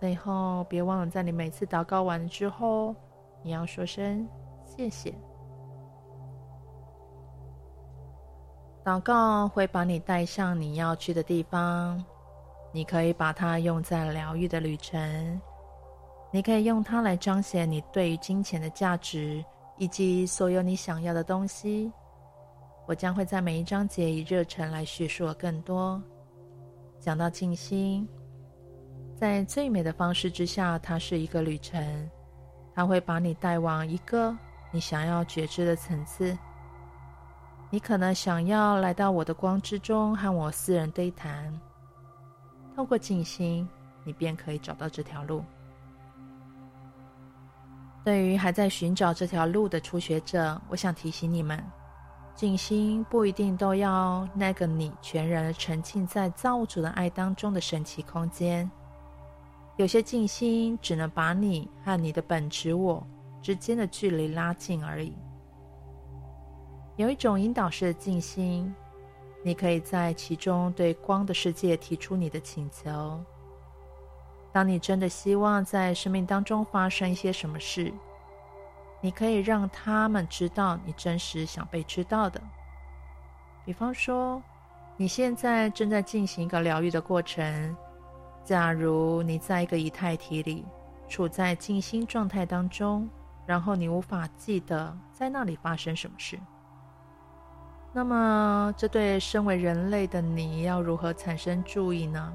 [0.00, 2.96] 最后，别忘了在你每次祷告完之后，
[3.42, 4.26] 你要说声
[4.64, 5.14] 谢谢。
[8.82, 12.02] 祷告会把你带向你要去的地方，
[12.72, 15.38] 你可以把它用在疗愈的旅程，
[16.30, 19.44] 你可以用它来彰显你对于金钱的价值
[19.78, 21.92] 以及所有你想要的东西。
[22.86, 26.02] 我将会在每一章节以热忱来叙述更多。
[26.98, 28.08] 讲到静心，
[29.14, 32.10] 在最美的方式之下，它是一个旅程，
[32.74, 34.36] 它会把你带往一个
[34.72, 36.36] 你想要觉知的层次。
[37.70, 41.52] 你可能想要来到我的光之中和我私人对谈，
[42.76, 43.66] 透过静心，
[44.04, 45.42] 你便可以找到这条路。
[48.04, 51.62] 对于还在寻找这条路的初学者，我想提醒你们，
[52.34, 58.68] 静心不一定都要那个你全然沉浸在造物主的爱当中的神奇空间。
[59.76, 63.06] 有些静心只能把你和你的本质我
[63.40, 65.16] 之间的距离拉近而已。
[66.96, 68.74] 有一种引导式的静心，
[69.44, 73.24] 你可以在其中对光的世界提出你的请求。
[74.52, 77.92] 当你真的希望在生命当中发生一些什么事，
[79.00, 82.40] 你可以让他们知道你真实想被知道的。
[83.64, 84.42] 比方说，
[84.96, 87.76] 你现在正在进行一个疗愈的过程。
[88.44, 90.64] 假如你在一个以太体里，
[91.08, 93.08] 处在静心状态当中，
[93.46, 96.38] 然后你无法记得在那里发生什么事。
[97.92, 102.32] 那么，这对身为人类的你要如何产生注意呢？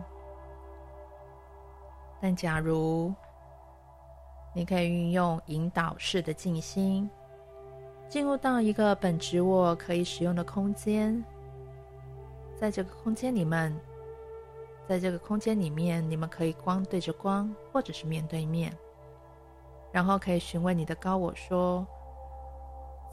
[2.20, 3.14] 但假如
[4.54, 7.10] 你可以运用引导式的静心，
[8.10, 11.24] 进入到一个本职我可以使用的空间，
[12.56, 13.76] 在这个空间里面，
[14.88, 18.76] 在这个空间里面，你们可以光对着光，或者是面对面，
[19.92, 21.86] 然后可以询问你的高我说。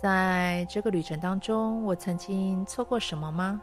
[0.03, 3.61] 在这个旅程当中，我曾经错过什么吗？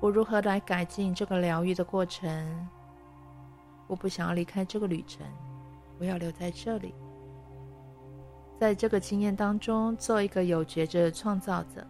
[0.00, 2.68] 我如何来改进这个疗愈的过程？
[3.86, 5.26] 我不想要离开这个旅程，
[5.98, 6.94] 我要留在这里，
[8.58, 11.86] 在这个经验当中做一个有觉知的创造者。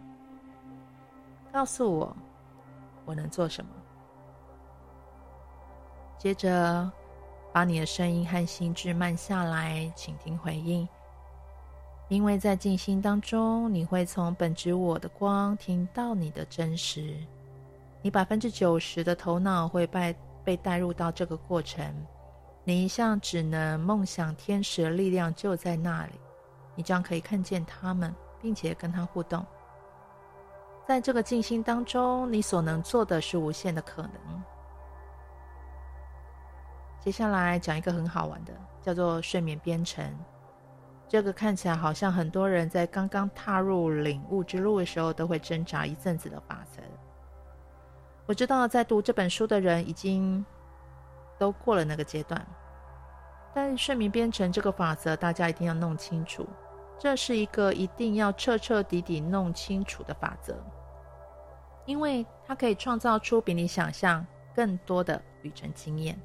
[1.51, 2.15] 告诉我，
[3.05, 3.71] 我能做什么？
[6.17, 6.91] 接着，
[7.53, 10.87] 把你的声音和心智慢下来，倾听回应。
[12.07, 17.15] 因为在静心当中，你会从本质我的光听到你的真实，
[18.01, 21.93] 你百分之九十的头脑会被被带入到这个过程，
[22.63, 26.13] 你一向只能梦想天使的力量就在那里，
[26.75, 29.45] 你将可以看见他们，并且跟他互动。
[30.87, 34.43] 在这个静心当中，你所能做的是无限的可能。
[36.99, 40.15] 接下来讲一个很好玩的，叫做睡眠编程。
[41.07, 46.81] 这个看起来好像很多人在刚刚踏入领悟之路的时候都会挣扎一阵子的法则。
[48.27, 50.43] 我知道在读这本书的人已经
[51.37, 52.43] 都过了那个阶段，
[53.53, 56.47] 但睡眠编程这个法则大家一定要弄清楚，
[56.97, 60.55] 这是一个一定要彻彻底底弄清楚的法则，
[61.85, 66.19] 因为它可以创造出比你想象更多的旅程经验。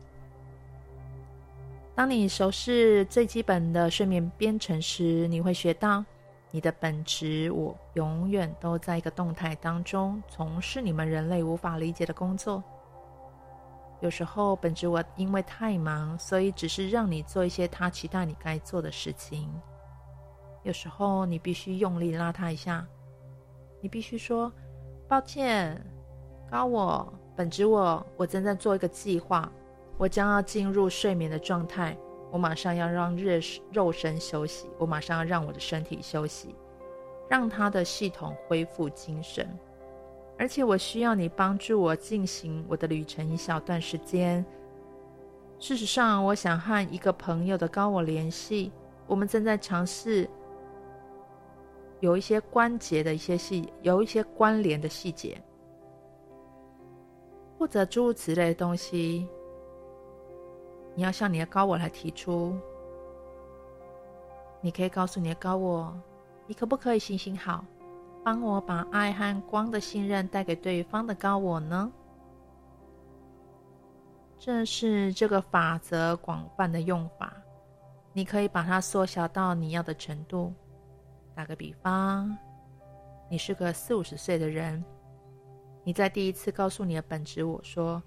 [1.94, 6.02] 当你熟悉最基本的睡眠编程时，你会学到
[6.50, 12.62] 你的本质我永远都在一个动态当中从事你们人类无法理解的工作。
[14.00, 19.48] 有时候本质我因为太忙，所以只是让你做一些他期待你该做的事情。
[20.62, 22.86] 有时候你必须用力拉他一下，
[23.80, 24.50] 你必须说
[25.06, 25.78] ：“抱歉，
[26.50, 29.50] 高我，本质我，我正在做一个计划，
[29.98, 31.96] 我将要进入睡眠的状态，
[32.30, 33.38] 我马上要让热
[33.72, 36.54] 肉身休息，我马上要让我的身体休息，
[37.28, 39.48] 让他的系统恢复精神。”
[40.38, 44.42] 而且我需要你帮助我进行我的旅程一小段时间。
[45.58, 48.72] 事实上，我想和一个朋友的高我联系，
[49.06, 50.26] 我们正在尝试
[51.98, 55.38] 有一些关节的一些细，有一些关联的细节，
[57.58, 59.28] 或者诸如此类的东西。
[61.00, 62.54] 你要向你的高我来提出。
[64.60, 65.98] 你可以告诉你的高我，
[66.46, 67.64] 你可不可以行行好？
[68.22, 71.90] 帮我把爱和光的信任带给对方的高我呢？
[74.38, 77.32] 这是这个法则广泛的用法，
[78.12, 80.52] 你可以把它缩小到你要的程度。
[81.34, 82.36] 打个比方，
[83.30, 84.84] 你是个四五十岁的人，
[85.82, 88.02] 你在第一次告诉你的本质我说：“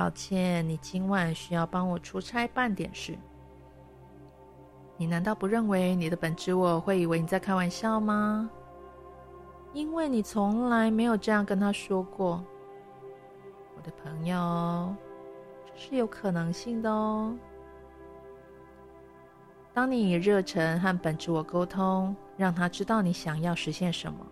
[0.00, 3.18] 抱歉，你今晚需要帮我出差办点事。”
[4.96, 8.50] 你难道不认为你的本质我会以为你在开玩笑吗？
[9.74, 12.42] 因为你从来没有这样跟他说过，
[13.76, 14.96] 我的朋友，
[15.66, 17.36] 这是有可能性的哦。
[19.74, 24.26] 当你以热忱和本质我沟通，让他知道你想要实现什么，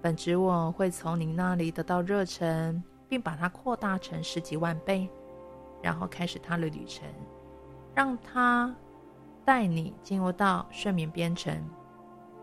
[0.00, 5.08] 本质我会从你那里得到热忱，并把它扩大成十几万倍，
[5.82, 7.08] 然后开始他的旅程，
[7.94, 8.74] 让他
[9.44, 11.64] 带你进入到睡眠编程。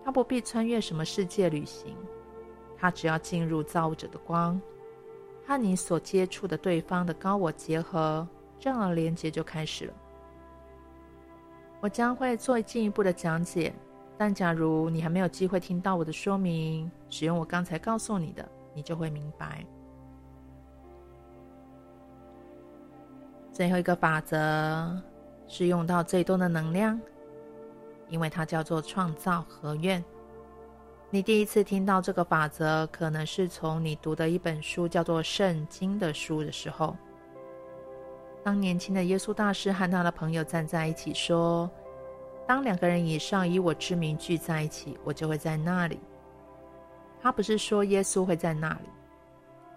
[0.03, 1.95] 他不必穿越什么世界旅行，
[2.78, 4.61] 他只要进入造物者的光，
[5.47, 8.28] 和你所接触的对方的高我结合，
[8.59, 9.93] 这样的连接就开始了。
[11.82, 13.74] 我将会做进一步的讲解，
[14.18, 19.66] 但假如你还没有机会听到我的说明，使用我刚才告诉你的，你就会明白。
[23.55, 25.01] 最后一个法则
[25.47, 26.99] 是用到最多的能量。
[28.07, 30.03] 因为它叫做创造合愿。
[31.09, 36.95] 你第一次听到这个法则，可能是从你读的一本书叫做《圣经》的书的时候。
[38.43, 41.67] 当年轻的耶稣大师和他的朋友站在一起说
[42.45, 45.99] ：“当两个人以上以我之名聚在一起，我就会在那里。”
[47.19, 48.89] 他不是说耶稣会在那里，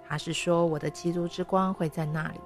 [0.06, 2.40] 他是说我的基督之光会在那里。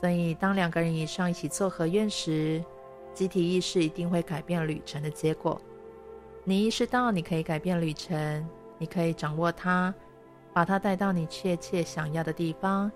[0.00, 2.64] 所以，当两个人以上一起做合愿时，
[3.12, 5.60] 集体意识一定会改变旅程的结果。
[6.42, 8.48] 你意识到你可以改变旅程，
[8.78, 9.92] 你可以掌握它，
[10.54, 12.90] 把它带到你确切想要的地方，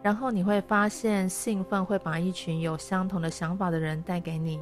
[0.00, 4.60] 然后你会发现兴奋会把一群有相同的想法的人带给你，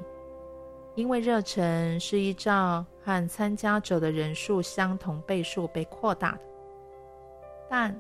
[0.95, 6.38] 因为热忱是依照和参加者的人数相同倍数被扩大的。
[7.68, 7.95] 但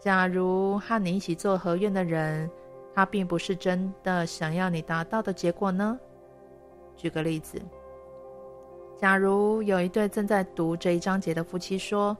[0.00, 2.50] 假如和你一起做合愿的人，
[2.94, 5.98] 他并不是真的想要你达到的结果呢？
[6.94, 7.60] 举个例子，
[8.98, 12.16] 假如有一对正在读这一章节的夫妻说：“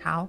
[0.00, 0.26] 好，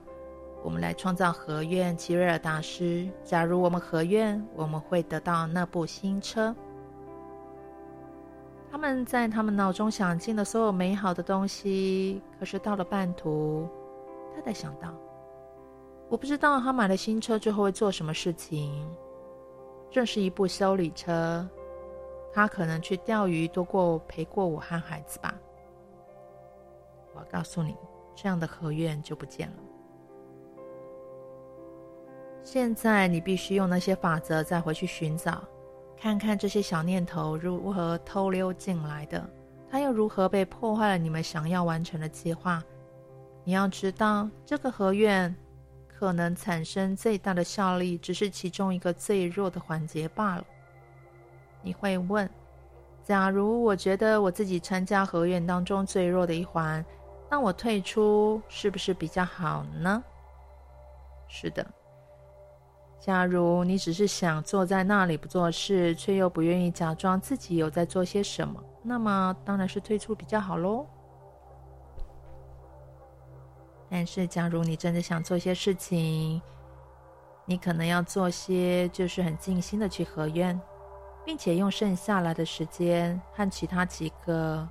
[0.63, 6.53] 我们来创造合愿。”齐瑞尔大师，假如我们合愿，我们会得到那部新车。
[8.69, 13.65] 他们在他们脑中想尽了所有美好的东西，可是到了半途，
[14.35, 14.93] 太太想到
[16.09, 18.85] ：“我不知道他买了新车之后会做什么事情。”
[19.89, 21.47] 这是一部修理车。
[22.33, 25.33] 他可能去钓鱼多过陪过我和孩子吧。
[27.13, 27.75] 我告诉你，
[28.15, 29.55] 这样的合院就不见了。
[32.43, 35.43] 现在你必须用那些法则再回去寻找，
[35.97, 39.27] 看看这些小念头如何偷溜进来的，
[39.67, 42.63] 它又如何被破坏了你们想要完成的计划。
[43.43, 45.35] 你要知道，这个合院
[45.99, 50.45] 可能产生最大的效力，只是其中一个最弱的环节罢了。
[51.63, 52.29] 你会问：
[53.03, 56.85] 假如我觉得我自己参加合院当中最弱的一环，
[57.31, 60.03] 那我退出是不是比较好呢？
[61.27, 61.65] 是的。
[62.99, 70.85] 假如你只是想坐在那里不做事，却又不愿意假装自己有在做些什么，那么当然是退出比较好喽。
[73.89, 76.41] 但是，假如你真的想做一些事情，
[77.45, 80.59] 你可能要做些就是很尽心的去合愿。
[81.25, 84.65] 并且用剩下来的时间和其他几个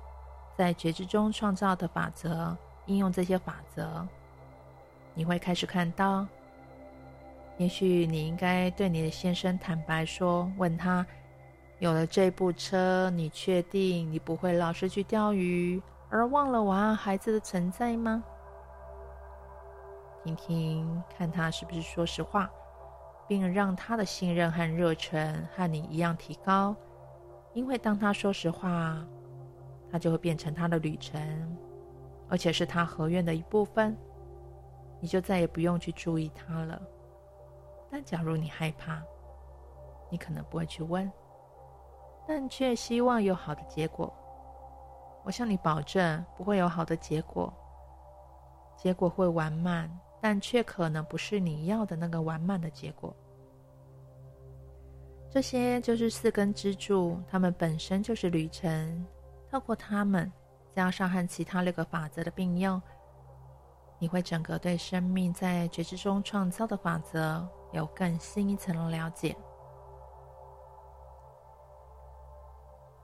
[0.57, 2.57] 在觉知中创造的法则
[2.87, 4.03] 应用这些法则，
[5.13, 6.25] 你会开始看到
[7.57, 11.05] 也许你应该对你的先生坦白说，问他：
[11.77, 18.23] 有了这部车，你确定你不会老是去钓鱼，而忘了我和孩子的存在吗？
[20.27, 22.49] 听听看他是不是说实话，
[23.27, 26.75] 并让他的信任和热忱和你一样提高。
[27.53, 28.97] 因为当他说实话，
[29.91, 31.57] 他就会变成他的旅程，
[32.29, 33.97] 而且是他合愿的一部分，
[34.99, 36.81] 你就再也不用去注意他了。
[37.89, 39.01] 但假如你害怕，
[40.09, 41.11] 你可能不会去问，
[42.27, 44.13] 但却希望有好的结果。
[45.23, 47.51] 我向你保证，不会有好的结果，
[48.77, 49.89] 结果会完满。
[50.19, 53.15] 但却可能不是你要的那个完满的结果。
[55.29, 59.05] 这些就是四根支柱，它们本身就是旅程。
[59.51, 60.31] 透过它们，
[60.75, 62.81] 加上和其他六个法则的并用，
[63.99, 69.35] 你会整个对生命在觉知中创造的法则有更新一层的了解。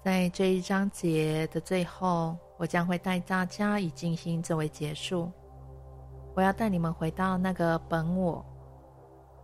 [0.03, 5.32] 在这一章节的最后，我将会带大家以静心作为结束。
[6.36, 8.43] 我要带你们回到那个本我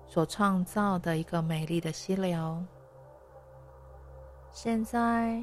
[0.08, 2.64] 所创造的一个美丽的溪流。
[4.52, 5.40] 现在，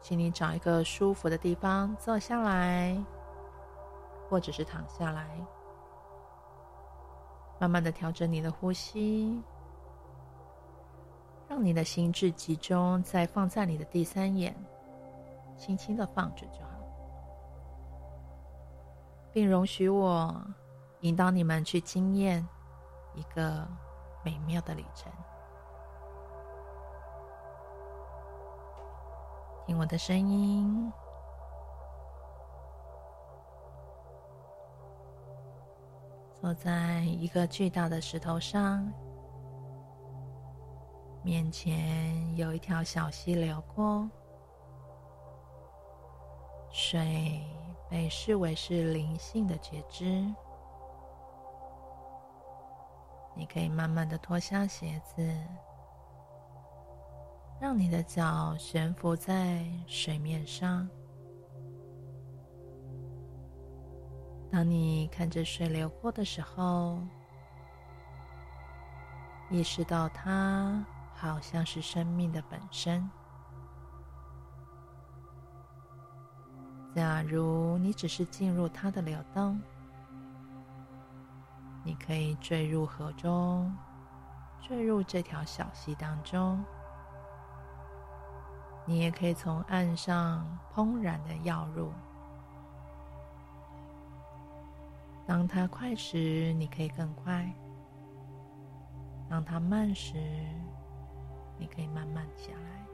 [0.00, 2.96] 请你找一个舒服的地方坐下来，
[4.28, 5.28] 或者是躺下来，
[7.58, 9.42] 慢慢的调整你的呼吸，
[11.48, 14.54] 让你的心智集中在放在你的第三眼，
[15.56, 16.70] 轻轻的放着就好，
[19.32, 20.40] 并容许我。
[21.00, 22.46] 引导你们去经验
[23.14, 23.66] 一个
[24.24, 25.12] 美妙的旅程。
[29.66, 30.92] 听我的声音，
[36.40, 38.92] 坐在一个巨大的石头上，
[41.22, 44.08] 面前有一条小溪流过，
[46.70, 47.42] 水
[47.90, 50.32] 被视为是灵性的觉知。
[53.36, 55.22] 你可以慢慢的脱下鞋子，
[57.60, 60.88] 让你的脚悬浮在水面上。
[64.50, 66.98] 当你看着水流过的时候，
[69.50, 70.82] 意识到它
[71.12, 73.06] 好像是生命的本身。
[76.94, 79.60] 假如你只是进入它的流动。
[81.86, 83.72] 你可以坠入河中，
[84.60, 86.64] 坠入这条小溪当中。
[88.84, 91.92] 你也可以从岸上怦然的跃入。
[95.24, 97.44] 当它快时，你可以更快；
[99.30, 100.14] 当它慢时，
[101.56, 102.84] 你可以慢慢下来。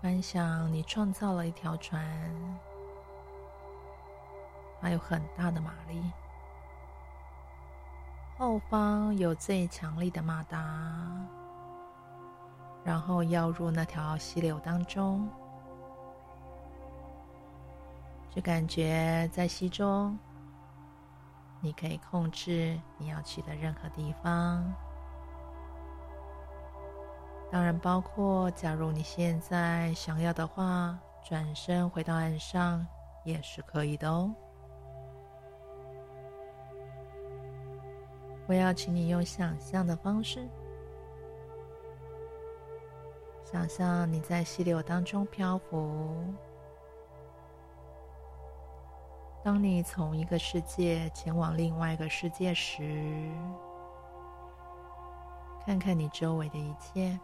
[0.00, 2.20] 观想你创造了一条船。
[4.80, 6.02] 还有很大的马力，
[8.38, 10.58] 后方有最强力的马达，
[12.82, 15.28] 然后要入那条溪流当中，
[18.30, 20.18] 就感觉在溪中，
[21.60, 24.74] 你可以控制你要去的任何地方，
[27.50, 32.86] 当然包括假如你现在想要的话，转身回到岸上
[33.24, 34.34] 也是可以的哦。
[38.50, 40.44] 我要请你用想象的方式，
[43.44, 46.20] 想象你在溪流当中漂浮。
[49.44, 53.30] 当你从一个世界前往另外一个世界时，
[55.64, 57.16] 看看你周围的一切。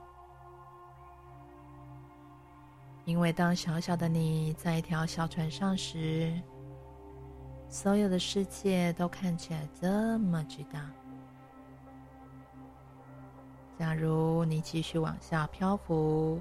[3.05, 6.41] 因为当小小的你在一条小船上时，
[7.68, 10.89] 所有的世界都看起来这么巨大。
[13.79, 16.41] 假如你继续往下漂浮，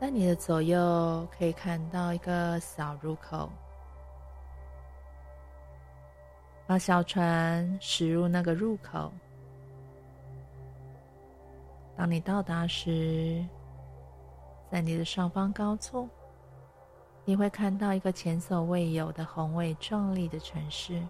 [0.00, 3.50] 在你的左右可以看到一个小入口，
[6.64, 9.12] 把小船驶入那个入口。
[11.96, 13.44] 当你到达时，
[14.70, 16.08] 在你的上方高处，
[17.24, 21.02] 你会看到一个前所未有的宏伟壮丽的城市。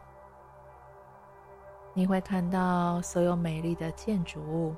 [1.98, 4.76] 你会看到所有美丽的建筑物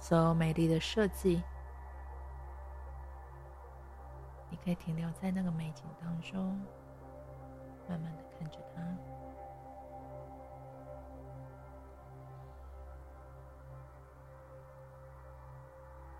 [0.00, 1.40] 所有美丽的设计。
[4.50, 6.60] 你可以停留在那个美景当中
[7.88, 8.82] 慢慢的看着它。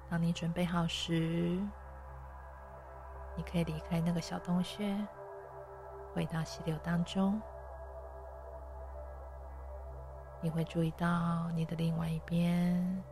[0.08, 1.60] 当你准备好时
[3.34, 4.96] 你可以离开那个小洞穴
[6.14, 7.42] 回到溪流当中。
[10.40, 13.02] 你会注意到你的另外一边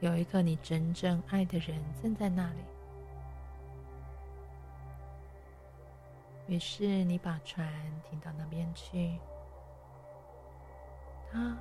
[0.00, 2.64] 有一个你真正爱的人正在那里。
[6.46, 7.66] 于是你把船
[8.08, 9.18] 停到那边去，
[11.32, 11.56] 他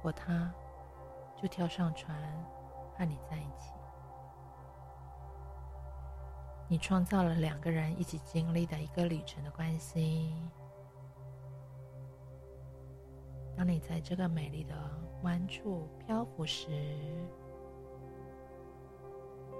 [0.00, 0.50] 或他
[1.40, 2.16] 就跳上船
[2.96, 3.72] 和你在一起。
[6.66, 10.34] 你创造了两个人一起经历的一个旅程的关系。
[13.62, 14.74] 当你在这个美丽的
[15.22, 16.68] 湾处漂浮时，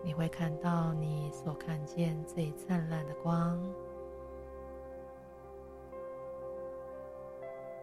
[0.03, 3.63] 你会看到你所看见最灿烂的光。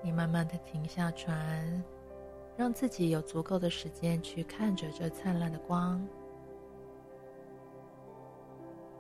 [0.02, 1.82] 你慢慢的停下船，
[2.58, 6.06] 让自己有足够的时间去看着这灿烂的光。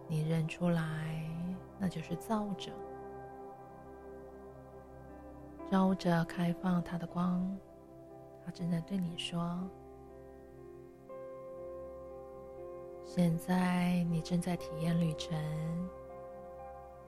[0.08, 1.30] 你认出来，
[1.78, 2.72] 那就是造者。
[5.70, 7.56] 造物者开放它的光，
[8.44, 9.70] 他正在对你说
[13.06, 15.38] ：“现在你正在体验旅程。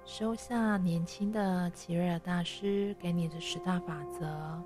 [0.05, 4.63] 收下年轻的齐瑞尔大师给你的十大法则，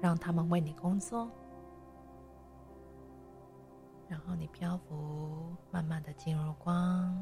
[0.00, 1.30] 让他们为你工作。
[4.08, 7.14] 然后你漂浮，慢慢的进入光。”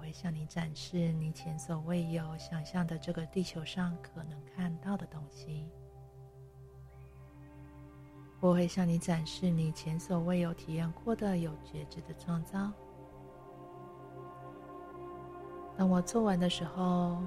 [0.00, 5.68] 我会向你展示你前所未有想象的这个地球上可能看到的东西。
[8.40, 12.72] 我会向你展示你前所未有体验过的有觉知的创造。
[15.76, 17.18] 当我做完的时候，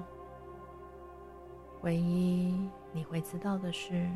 [1.82, 4.10] 唯一你会知道的是，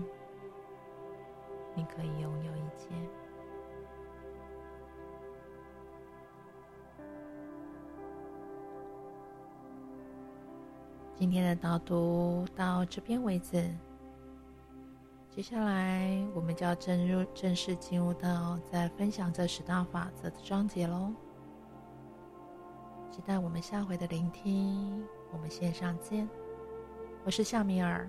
[1.76, 2.88] 你可以拥有一切。
[11.18, 13.68] 今天的导读到这边为止。
[15.28, 21.12] 接下来，我们就要正入正式进入到在分享这十大法则的章节喽。
[23.10, 26.28] 期待我们下回的聆听，我们线上见。
[27.24, 28.08] 我是夏米尔，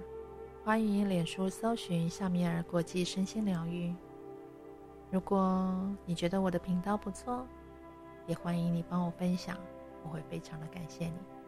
[0.64, 3.92] 欢迎脸书搜寻夏米尔国际身心疗愈。
[5.10, 7.44] 如果你觉得我的频道不错，
[8.28, 9.58] 也欢迎你帮我分享，
[10.04, 11.39] 我会非常的感谢你。